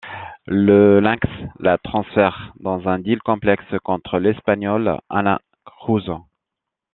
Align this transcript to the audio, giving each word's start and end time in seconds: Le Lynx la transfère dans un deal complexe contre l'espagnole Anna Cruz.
Le 0.47 0.99
Lynx 0.99 1.27
la 1.59 1.77
transfère 1.77 2.53
dans 2.59 2.87
un 2.89 2.97
deal 2.97 3.19
complexe 3.21 3.63
contre 3.83 4.17
l'espagnole 4.17 4.99
Anna 5.11 5.41
Cruz. 5.63 6.09